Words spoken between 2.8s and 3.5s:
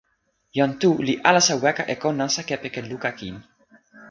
luka kin.